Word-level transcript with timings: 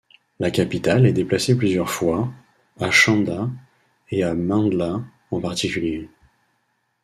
La 0.39 0.49
capitale 0.49 1.05
est 1.05 1.13
déplacée 1.13 1.55
plusieurs 1.55 1.91
fois, 1.91 2.27
à 2.79 2.89
Chanda 2.89 3.47
et 4.09 4.23
à 4.23 4.33
Mandlâ 4.33 5.03
en 5.29 5.39
particulier. 5.39 6.09